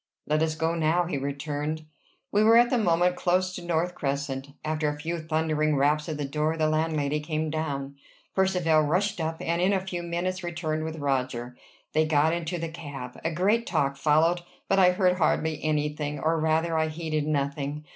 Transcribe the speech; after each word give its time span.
"Let 0.25 0.41
us 0.41 0.55
go 0.55 0.73
now," 0.73 1.05
he 1.05 1.19
returned. 1.19 1.85
We 2.31 2.43
were 2.43 2.57
at 2.57 2.71
the 2.71 2.79
moment 2.79 3.15
close 3.15 3.53
to 3.53 3.63
North 3.63 3.93
Crescent. 3.93 4.47
After 4.65 4.89
a 4.89 4.97
few 4.97 5.19
thundering 5.19 5.75
raps 5.75 6.09
at 6.09 6.17
the 6.17 6.25
door, 6.25 6.57
the 6.57 6.67
landlady 6.67 7.19
came 7.19 7.51
down. 7.51 7.97
Percivale 8.33 8.81
rushed 8.81 9.21
up, 9.21 9.37
and 9.41 9.61
in 9.61 9.73
a 9.73 9.79
few 9.85 10.01
minutes 10.01 10.43
returned 10.43 10.85
with 10.85 10.97
Roger. 10.97 11.55
They 11.93 12.07
got 12.07 12.33
into 12.33 12.57
the 12.57 12.69
cab. 12.69 13.19
A 13.23 13.29
great 13.31 13.67
talk 13.67 13.95
followed; 13.95 14.41
but 14.67 14.79
I 14.79 14.89
heard 14.93 15.17
hardly 15.19 15.63
any 15.63 15.95
thing, 15.95 16.17
or 16.17 16.39
rather 16.39 16.75
I 16.75 16.87
heeded 16.87 17.27
nothing. 17.27 17.85